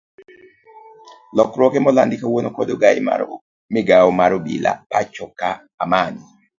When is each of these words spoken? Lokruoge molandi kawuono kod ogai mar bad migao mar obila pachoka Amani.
Lokruoge 1.37 1.79
molandi 1.85 2.15
kawuono 2.21 2.49
kod 2.55 2.67
ogai 2.73 2.99
mar 3.07 3.21
bad 3.29 3.41
migao 3.73 4.09
mar 4.19 4.31
obila 4.37 4.71
pachoka 4.91 5.47
Amani. 5.83 6.23